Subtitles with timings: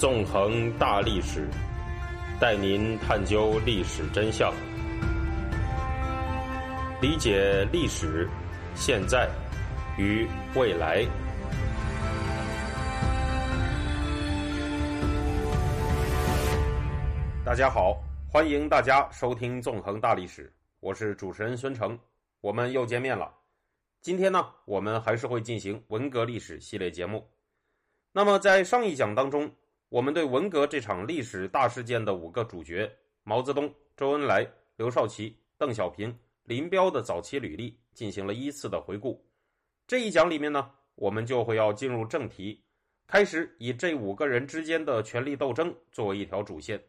[0.00, 1.46] 纵横大历史，
[2.40, 4.50] 带您探究历史真相，
[7.02, 8.26] 理解历史、
[8.74, 9.28] 现在
[9.98, 11.04] 与未来。
[17.44, 20.46] 大家好，欢迎大家收听《纵横大历史》，
[20.80, 21.98] 我是主持人孙成，
[22.40, 23.30] 我们又见面了。
[24.00, 27.28] 今天呢，我们还是会进行文革历史系列节目。
[28.12, 29.48] 那么，在上一讲当中，
[29.90, 32.88] 我们对文革这场历史大事件的五个主角
[33.24, 39.20] 毛泽东、周恩来、刘少奇、邓小平、林彪的早期履历进行了依次的回顾。
[39.88, 42.62] 这一讲里面呢，我们就会要进入正题，
[43.08, 46.80] 开始以这五个人之间的权力斗争作为一条主线，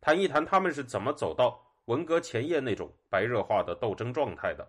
[0.00, 4.66] 谈一谈他们是怎么走到文革前夜那种白热化的斗争状态的。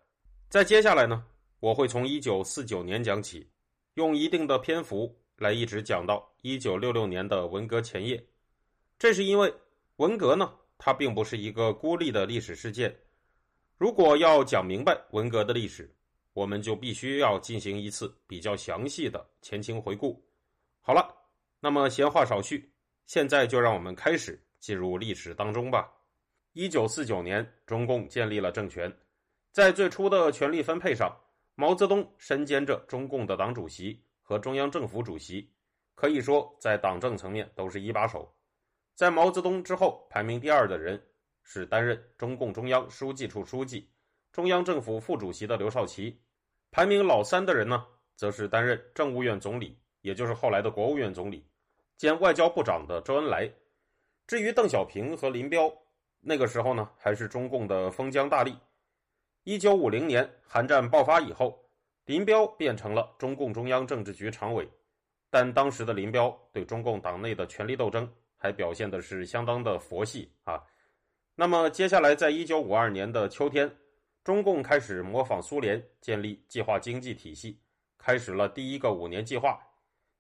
[0.50, 1.26] 在接下来呢。
[1.60, 3.50] 我会从一九四九年讲起，
[3.96, 8.26] 用一定的篇幅来一直讲到一九六六年的文革前夜。
[8.98, 9.54] 这是因为
[9.98, 12.96] 文革呢，它并不是一个孤立的历史事件。
[13.78, 15.94] 如果要讲明白文革的历史，
[16.32, 20.24] 我们就必须要进行一次比较详细的前情回顾。
[20.80, 21.14] 好了，
[21.60, 22.72] 那么闲话少叙，
[23.06, 25.92] 现在就让我们开始进入历史当中吧。
[26.54, 28.92] 一九四九年，中共建立了政权，
[29.52, 31.14] 在最初的权力分配上。
[31.60, 35.50] 毛泽东身兼着中共的党主席和中央政府主席，
[35.98, 38.32] 可以说在党政层面都是一把手。
[38.94, 41.04] 在毛泽东之后排名第二的人
[41.42, 43.90] 是担任中共中央书记处书记、
[44.32, 46.22] 中央政府副主席的刘少奇，
[46.70, 47.84] 排名老三的人呢，
[48.16, 51.44] 则是担任政务院总理，也就是后来的国务院总理
[51.98, 53.52] 兼外交部长的周恩来。
[54.28, 55.74] 至于邓小平和林彪，
[56.20, 58.56] 那个时候呢，还是中共的封疆大吏。
[59.46, 61.58] 一九五零年韩战爆发以后，
[62.06, 64.70] 林彪变成了中共中央政治局常委，
[65.30, 70.64] 但当时的林彪对中共党内的权力斗争还表现的是相当的佛系啊。
[71.36, 73.72] 那么接下来，在一九五二年的秋天，
[74.24, 77.60] 中共开始模仿苏联建立计划经济体系，
[77.98, 79.60] 开始了第一个五年计划。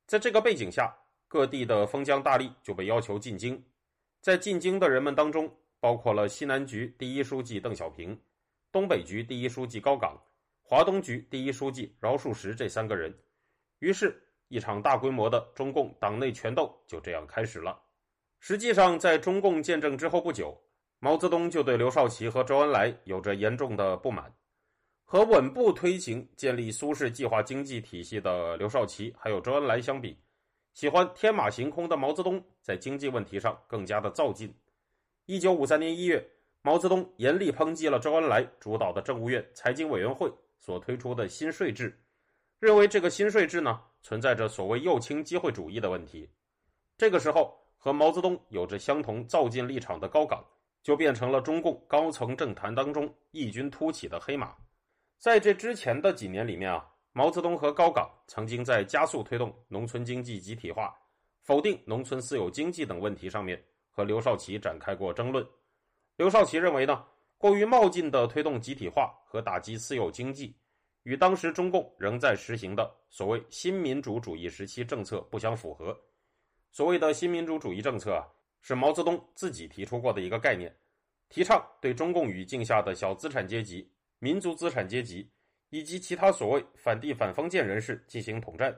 [0.05, 0.95] 在这个背景下，
[1.27, 3.61] 各地的封疆大吏就被要求进京，
[4.21, 8.17] 在进京的人们当中，包括了西南局第一书记邓小平。
[8.71, 10.21] 东北局第一书记高岗，
[10.61, 13.17] 华东局第一书记饶漱石这三个人，
[13.79, 17.79] 于是，一场大规模的中共党内权斗就这样开始了。
[18.39, 20.55] 实际上，在中共建政之后不久，
[20.99, 24.33] 毛泽东就对刘少奇和周恩来有着严重的不满。
[25.03, 30.17] 和稳步推行建立苏式计划经济体系的刘少奇还有周恩来相比，
[30.73, 34.53] 喜欢天马行空的毛泽东在经济问题上更加的造进。
[35.25, 36.27] 一九五三年一月。
[36.63, 40.29] 毛泽东严厉抨击了周恩来主导的政务院财经委员会
[40.59, 41.97] 所推出的新税制，
[42.59, 46.29] 认为这个新税制呢存在着所谓右倾机会主义的问题。
[46.97, 50.43] 这个时候，和毛泽东有着相同造进立场的高岗，
[50.81, 54.55] 就变成了中共高层政坛当中异军突起的黑马。
[55.19, 60.95] 在这之前的几年里面啊，毛泽东和高岗曾经在加速推动农村经济集体化、
[61.43, 65.47] 否定农村私有经济等问题上面和刘少奇展开过争论。
[66.15, 67.05] 刘少奇认为呢，
[67.37, 70.55] 过于冒进的推动集体化和打击私有经济，
[71.07, 75.97] 与当时中共仍在实行的所谓新民主主义时期政策不相符合。
[76.69, 78.27] 所谓的新民主主义政策啊，
[78.61, 80.69] 是毛泽东自己提出过的一个概念，
[81.29, 85.31] 提倡对中共语境下的小资产阶级、民族资产阶级
[85.69, 88.77] 以及其他所谓反帝反封建人士进行统战。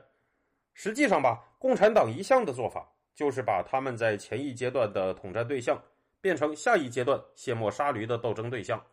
[0.72, 5.76] 实际上吧，共产党一向的做法就是把他们在前一阶段的统战对象。
[6.22, 8.84] 变成下一阶段卸磨杀驴的斗争对象，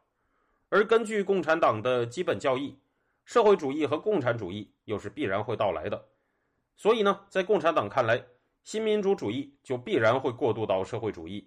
[0.70, 2.74] 而根据共产党的基本教义，
[3.28, 6.02] 社会主义和共产主义又是必然会到来的。
[6.78, 8.24] 所以呢，在共产党看来，
[8.64, 11.46] 新民主主义就必然会过渡到社会主义，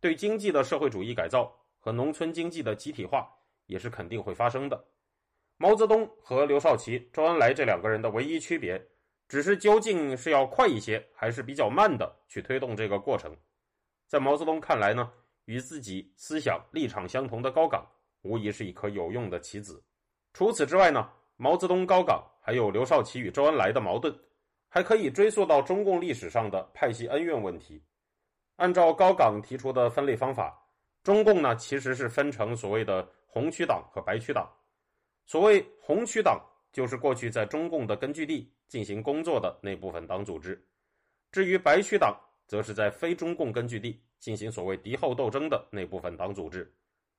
[0.00, 3.26] 对经济的社会主义改造和农村经济的集体化
[3.64, 4.84] 也是肯定会发生的。
[5.56, 8.78] 毛泽东和刘少奇、周恩来这两个人的唯一区别，
[9.26, 13.34] 只是究竟是要快一些，还是比较慢的去推动这个过程。
[14.06, 15.10] 在毛泽东看来呢，
[15.46, 17.82] 与自己思想立场相同的高岗，
[18.20, 19.82] 无疑是一颗有用的棋子。
[20.34, 24.12] 除此之外呢，毛泽东、高岗还有刘少奇与周恩来的矛盾，
[24.68, 27.80] 还可以追溯到中共历史上的派系恩怨问题。
[28.56, 30.60] 按照高岗提出的分类方法，
[31.04, 34.50] 中共呢其实是分成所谓的红区党和白区党。
[35.24, 36.40] 所谓红区党，
[36.72, 40.52] 就是过去在中共的根据地进行工作的那部分党组织；
[41.30, 42.12] 至于白区党，
[42.48, 46.68] 则是在非中共根据地进行所谓敌后斗争的那部分党组织。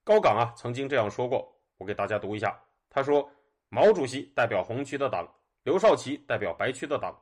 [0.03, 2.59] 高岗啊曾经这样说过，我给大家读一下。
[2.95, 3.29] 他说
[3.67, 5.29] ：“毛主席代表红区的党，
[5.63, 7.13] 刘少奇代表白区的党。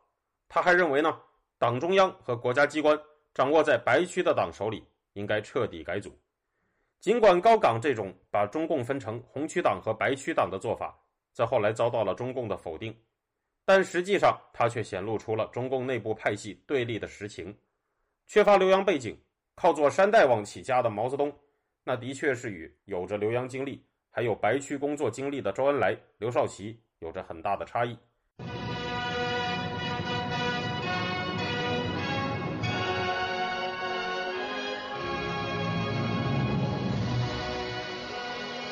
[0.47, 1.19] 他还认为呢，
[1.57, 2.95] 党中央和国家机关
[3.33, 6.15] 掌握在白区的党手里，应该彻底改组。
[6.99, 10.95] 尽管高岗这种把中共分成红区党和白区党的做法，
[11.33, 12.95] 在后来遭到了中共的否定，
[13.65, 17.57] 但实际上他却显露出了中共内部派系对立的实情。
[18.27, 19.19] 缺乏留洋背景，
[19.55, 21.35] 靠做山大王起家的毛泽东，
[21.83, 23.83] 那的确是与有着留洋经历
[24.15, 27.97] 还有白区工作经历的周恩来、刘少奇有着很大的差异。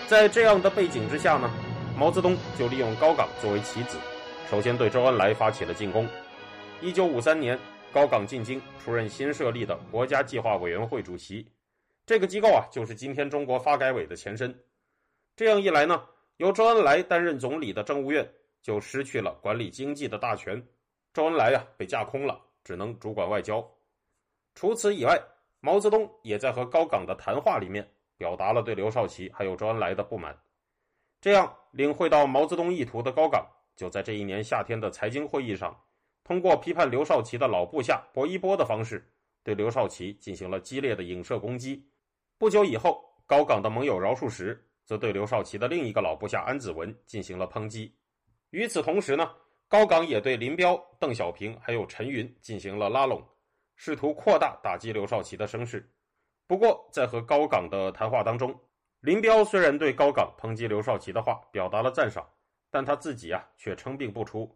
[0.07, 1.49] 在这样的背景之下呢，
[1.97, 3.97] 毛泽东就利用高岗作为棋子，
[4.47, 6.07] 首先对周恩来发起了进攻。
[6.81, 7.57] 一九五三年，
[7.91, 11.47] 高岗进京，出任新设立的国家计划委员会主席。
[12.05, 14.55] 这个机构啊，就是今天中国发改委的前身。
[15.41, 16.07] 这样一来呢，
[16.38, 20.63] 由周恩来担任总理的政务院就失去了管理经济的大权，
[21.15, 23.67] 周恩来呀被架空了，只能主管外交。
[24.53, 25.19] 除此以外，
[25.59, 27.91] 毛泽东也在和高岗的谈话里面。
[28.19, 30.39] 表达了对刘少奇还有周恩来的不满，
[31.19, 33.43] 这样领会到毛泽东意图的高岗，
[33.75, 35.75] 就在这一年夏天的财经会议上，
[36.23, 39.11] 通过批判刘少奇的老部下薄一波的方式，
[39.43, 41.83] 对刘少奇进行了激烈的影射攻击。
[42.38, 47.95] 不久以后，高岗的盟友饶漱石则对刘少奇的另一个老部下安子文进行了抨击。
[48.49, 49.31] 与此同时呢，
[49.69, 53.25] 高岗也对林彪、邓小平还有陈云进行了拉拢，
[53.77, 55.89] 试图扩大打击刘少奇的声势。
[56.45, 58.53] 不过，在和高岗的谈话当中，
[58.99, 62.27] 林彪虽然对高岗抨击刘少奇的话表达了赞赏，
[62.69, 64.53] 但他自己啊却称病不出。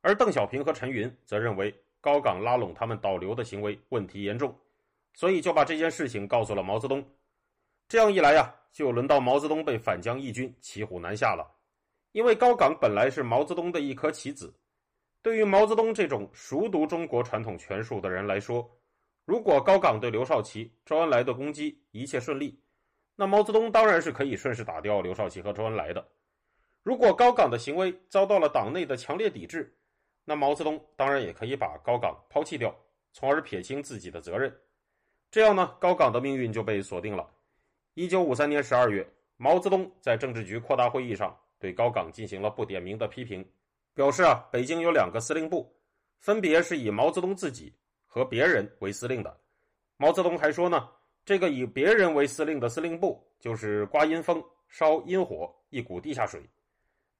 [0.00, 4.58] 而邓小平和陈云则认为高岗拉拢他们导流的行为问题严重，
[5.12, 7.06] 所以就把这件事情告诉了毛泽东。
[7.86, 11.48] 这样一来呀，就轮到毛泽东被反将一军，骑虎难下了。
[12.10, 14.52] 因为高岗本来是毛泽东的一颗棋子，
[15.22, 18.68] 对于毛泽东这种熟读中国传统权术的人来说。
[19.24, 22.60] 如果高岗对刘少奇、周恩来的攻击一切顺利，
[23.14, 26.04] 那毛泽东当然是可以顺势打掉刘少奇和周恩来的。
[26.82, 29.72] 如果高岗的行为遭到了党内的强烈抵制，
[30.24, 32.74] 那毛泽东当然也可以把高岗抛弃掉，
[33.12, 34.52] 从而撇清自己的责任。
[35.30, 37.30] 这样呢，高岗的命运就被锁定了。
[37.94, 43.48] 一九五三年十二月，毛泽东在政治局扩大会议上对高岗进行了不点名的批评，
[43.94, 45.72] 表示啊，北京有两个司令部，
[46.18, 47.72] 分别是以毛泽东自己。
[48.06, 49.36] 和别人为司令的，
[49.96, 50.88] 毛泽东还说呢，
[51.24, 56.40] 这个以别人为司令的司令部就是刮阴风、烧阴火，一股地下水。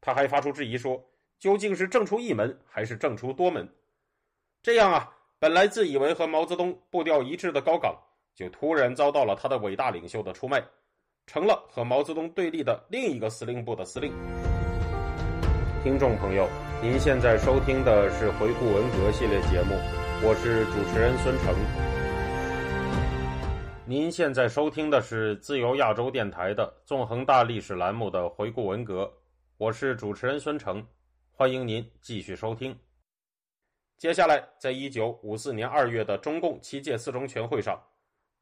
[0.00, 1.05] 他还发出质疑说，
[1.41, 3.69] 究竟是正出一门还是正出多门？
[4.62, 8.00] 这样啊，本来自以为和毛泽东步调一致的高岗，
[8.34, 10.60] 就突然遭到了他的伟大领袖的出卖，
[11.26, 14.12] 成了和毛泽东对立的另一个司令部的司令。
[15.84, 16.48] 听众朋友，
[16.82, 19.76] 您现在收听的是回顾文革系列节目。
[20.20, 21.54] 我是主持人孙成，
[23.86, 29.12] 您现在收听的是自由亚洲电台的纵横大历史栏目的回顾文革。
[29.58, 30.84] 我是主持人孙成，
[31.30, 32.76] 欢迎您继续收听。
[33.96, 37.80] 接下来，在一九五四年二月的中共七届四中全会上，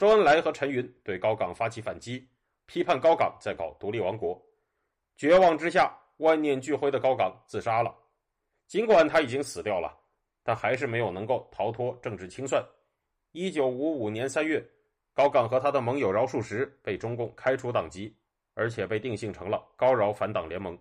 [0.02, 2.28] 周恩来和陈云对高岗发起反击，
[2.66, 4.36] 批判高岗在搞独立王国。
[5.16, 7.96] 绝望之下，万念俱灰的高岗自杀了。
[8.66, 9.96] 尽管他已经死掉了。
[10.42, 12.60] 但还是没有能够逃脱政治清算。
[13.30, 14.60] 一九五五年三月，
[15.14, 18.12] 高岗和他的盟友饶漱石被中共开除党籍，
[18.54, 20.76] 而且被定性成了高饶反党联盟。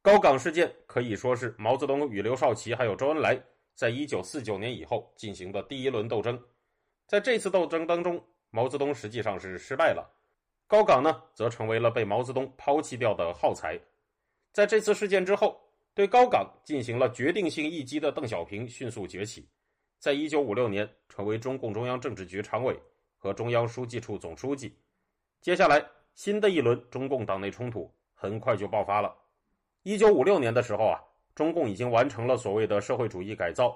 [0.00, 3.38] 高岗事件可以说是毛泽东与刘少奇还有周恩来
[3.74, 6.42] 在一九四九年以后进行的第一轮斗争。
[7.06, 8.18] 在这次斗争当中，
[8.50, 10.10] 毛泽东实际上是失败了，
[10.66, 13.78] 高岗呢则成为了被毛泽东抛弃掉的耗材。
[14.52, 15.60] 在这次事件之后。
[15.96, 19.48] 对高岗进行了决定性一击的邓小平迅速崛起，
[19.98, 22.78] 在一九五六年成为中共中央政治局常委
[23.16, 24.76] 和中央书记处总书记。
[25.40, 25.82] 接下来，
[26.14, 29.16] 新的一轮中共党内冲突很快就爆发了。
[29.84, 31.00] 一九五六年的时候啊，
[31.34, 33.74] 中共已经完成了所谓的社会主义改造，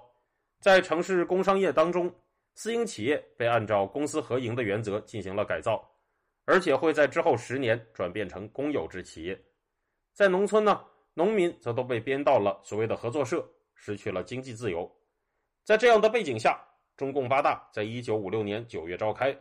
[0.61, 2.15] 在城市工商业当中，
[2.63, 5.83] 私营企业被按照公私合营的原则进行了改造，
[6.45, 9.43] 而且会在之后十年转变成公有制企业。
[10.13, 10.85] 在农村呢。
[11.15, 13.43] 农民则都被编到了所谓的合作社，
[13.75, 14.91] 失去了经济自由。
[15.65, 16.63] 在这样的背景下，
[16.99, 19.35] 中共八大在一九五六年九月召开。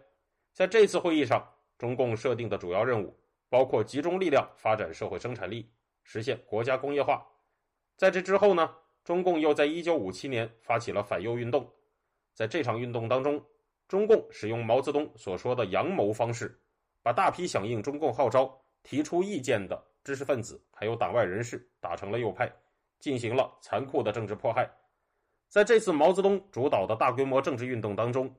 [0.53, 1.45] 在这次会议上，
[1.77, 3.13] 中共设定的主要任务
[3.49, 5.69] 包括集中力量发展社会生产力，
[6.03, 7.21] 实现国家工业化。
[7.97, 8.73] 在这之后呢，
[9.03, 11.69] 中共又在一九五七年发起了反右运动。
[12.39, 13.43] 在这场运动当中，
[13.89, 16.57] 中共使用毛泽东所说的“阳谋”方式，
[17.03, 19.77] 把大批响应中共号召、提出意见的。
[20.05, 22.49] 知识分子还有党外人士打成了右派，
[22.97, 24.71] 进行了残酷的政治迫害。
[25.49, 28.33] 在这次毛泽东主导的大规模政治运动当中，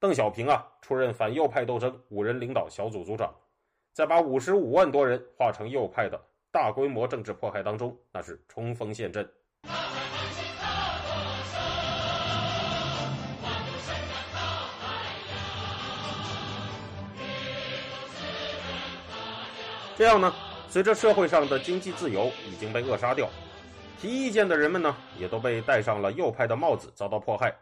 [0.00, 3.36] 邓小平啊出任反右派斗争五人领导小组组长，
[3.92, 6.18] 在把五十五万多人化成右派的
[6.50, 9.30] 大规模政治迫害当中，那是冲锋陷阵。
[20.02, 20.34] 这样呢，
[20.68, 23.30] 随着社会上的经济自由已经被扼杀掉，
[24.00, 27.56] 提意见的人们呢，也都被戴上了右派的帽子，遭到迫害。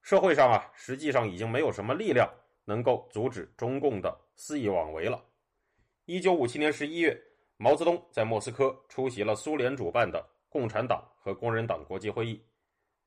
[0.00, 2.32] 社会上啊，实际上已经没有什么力量
[2.66, 5.20] 能够阻止中共的肆意妄为了。
[6.04, 7.20] 一九五七年十一月，
[7.56, 12.40] 毛泽东在莫斯科出席了苏联主办的共产党和工人党国际会议。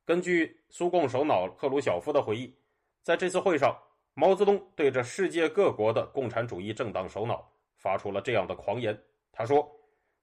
[0.03, 2.53] 根据苏共首脑赫鲁晓夫的回忆，
[3.01, 3.73] 在这次会上，
[4.15, 7.49] 毛泽东对着世界各国的共产主义政党首脑
[7.85, 8.99] 发出了这样的狂言
[9.31, 9.71] ：“他说，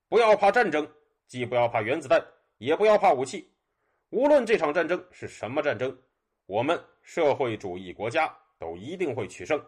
[0.09, 0.85] 不要怕战争，
[1.29, 2.21] 既不要怕原子弹，
[2.59, 3.49] 也不要怕武器。
[4.11, 5.97] 无论这场战争是什么战争。”
[6.47, 9.65] 我们社会主义国家都一定会取胜。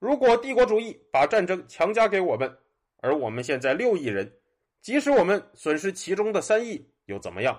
[0.00, 2.58] 如果帝国主义把战争强加给我们，
[2.96, 4.30] 而我们现在六亿人，
[4.80, 7.58] 即使我们损失其中的三亿，又怎么样？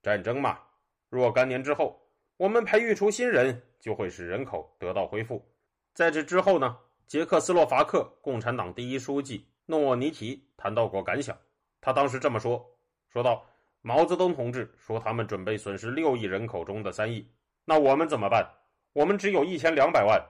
[0.00, 0.60] 战争嘛，
[1.08, 2.00] 若干年之后，
[2.36, 5.44] 我们培育出新人，就会使人口得到恢复。
[5.92, 6.78] 在这之后呢？
[7.06, 11.36] 捷克斯洛伐克共产党第一书记诺沃尼提谈到过感想，
[11.80, 12.64] 他当时这么说
[13.12, 13.44] ：“说到
[13.80, 17.26] 毛泽东同志说，他们准备损失六亿人口中的三亿。”
[17.64, 18.48] 那我们怎么办？
[18.92, 20.20] 我们只有一千两百万，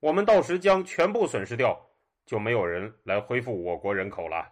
[0.00, 1.78] 我们到时将全部损失掉，
[2.26, 4.48] 就没有人来恢复我国人口了。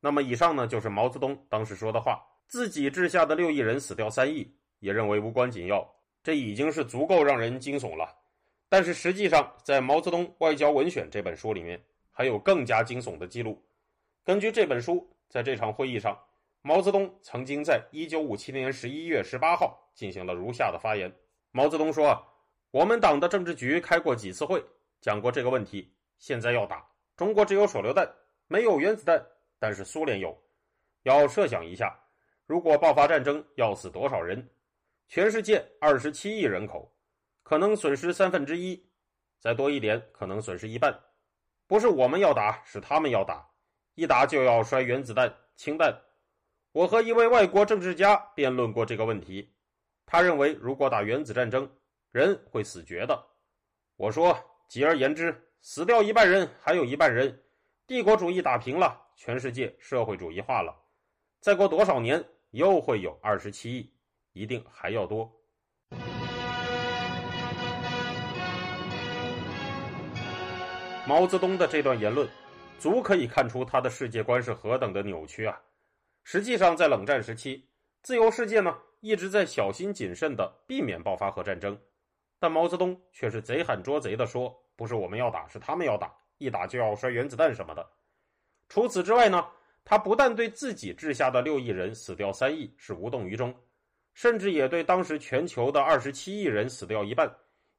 [0.00, 2.24] 那么以上呢，就是毛泽东当时说的话。
[2.48, 5.90] 自己治下的六亿人死掉三亿，也认为无关紧要，
[6.22, 8.14] 这已经是足够让人惊悚了。
[8.72, 11.78] 但是实际上，在《毛泽东外交文选》这本书里面，
[12.10, 13.62] 还有更加惊悚的记录。
[14.24, 16.18] 根据这本书，在这场会议上，
[16.62, 21.12] 毛泽东曾经在一九五七年十一月十八号进行了如下的发言。
[21.50, 22.18] 毛泽东说
[22.72, 24.64] ：“我们党的政治局开过几次会，
[25.02, 25.92] 讲过这个问题。
[26.18, 26.82] 现在要打，
[27.14, 28.10] 中国只有手榴弹，
[28.48, 29.22] 没有原子弹，
[29.58, 30.34] 但是苏联有。
[31.02, 31.94] 要设想一下，
[32.46, 34.48] 如果爆发战争，要死多少人？
[35.08, 36.90] 全世界二十七亿人口，
[37.52, 38.82] 可能损失三分之一，
[39.38, 40.98] 再多一点，可能损失一半。
[41.66, 43.46] 不是我们要打，是他们要打，
[43.94, 45.94] 一打就要摔原子弹、氢弹。
[46.72, 49.54] 我和一位外国政治家辩论过这个问题。”
[50.08, 51.70] 他认为，如果打原子战争，
[52.10, 53.22] 人会死绝的。
[53.96, 54.34] 我说，
[54.66, 57.38] 简而言之，死掉一半人，还有一半人，
[57.86, 60.74] 帝国主义打平了，全世界社会主义化了。
[61.38, 63.92] 再过多少年，又会有二十七亿，
[64.32, 65.30] 一定还要多。
[71.04, 72.28] 毛泽东的这段言论，
[72.78, 75.60] 足可以看出他的世界观是何等的扭曲啊！
[76.22, 77.68] 实际上，在冷战时期，
[78.02, 78.78] 自由世界呢？
[79.00, 81.76] 一直在小心谨慎的避免爆发核战争，
[82.38, 87.84] 但毛泽东却是贼喊捉贼的说：“不是我们要打，是他们要打，一打就要摔原子弹什么的。”
[88.70, 89.44] 除此之外呢，
[89.84, 93.52] 他不但对自己治下的六亿人死掉三亿是无动于衷，
[94.14, 97.28] 甚至也对当时全球的二十七亿人死掉一半，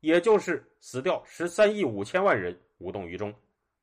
[0.02, 3.34] 也就是死掉十三亿五千万人无动于衷，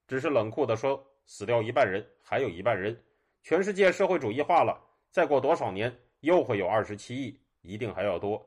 [0.07, 3.03] 只是冷酷地说：“死掉一半人，还有一半人，
[3.43, 4.79] 全世界社会主义化了，
[5.11, 5.91] 再过多少年？”
[6.21, 8.47] 又会有二十七亿，一定还要多。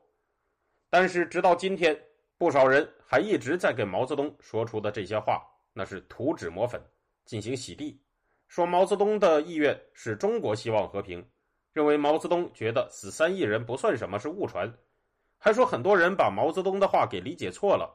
[0.91, 1.99] 但是直到今天，
[2.37, 5.43] 不少人还一直在给毛泽东说出的这些话，
[5.73, 6.79] 那是涂脂抹粉，
[7.25, 7.99] 进行洗地，
[8.47, 11.27] 说毛泽东的意愿是中国希望和平，
[11.71, 14.71] 认为毛泽东觉得死三亿人不算什么，是误传，
[15.39, 17.91] 还说很多人把毛泽东的话给理解错了。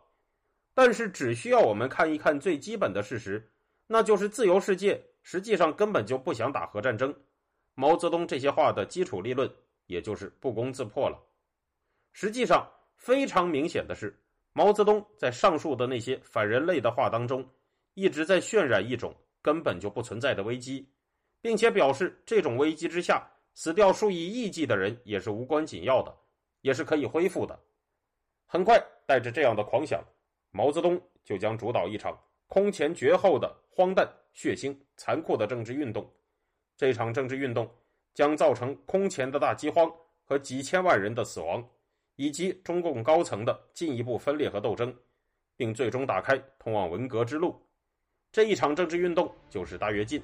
[0.79, 3.51] 但是只需要我们看一看最基本的事实，
[3.89, 7.13] 那就是自由世界实际上根本就不想打核战争。
[7.75, 9.51] 毛泽东这些话的基础立论。
[9.89, 11.19] 也就是不攻自破了。
[12.13, 14.15] 实际上，非常明显的是，
[14.53, 17.49] 毛泽东在上述的那些反人类的话当中，
[17.95, 20.87] 一直在渲染一种根本就不存在的危机，
[21.41, 26.15] 并且表示这种危机之下死掉数以亿计的人也是无关紧要的，
[26.61, 27.59] 也是可以恢复的。
[28.47, 30.05] 很快，带着这样的狂想，
[30.51, 36.09] 毛泽东就将主导一场空前绝后的荒诞、血腥、残酷的政治运动。
[36.77, 37.69] 这场政治运动。
[38.15, 39.89] 将造成空前的大饥荒
[40.25, 41.65] 和几千万人的死亡，
[42.17, 44.93] 以及中共高层的进一步分裂和斗争，
[45.57, 47.55] 并最终打开通往文革之路。
[48.33, 50.21] 这一场政治运动就是大跃进。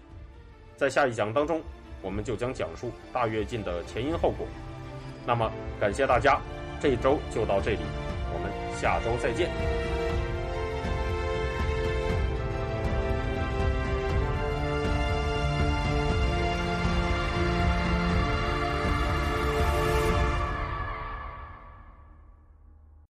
[0.75, 1.62] 在下一讲当中，
[2.02, 4.45] 我们就将讲述大跃进的前因后果。
[5.25, 6.40] 那么，感谢大家，
[6.81, 7.81] 这周就到这里，
[8.35, 9.83] 我们下周再见。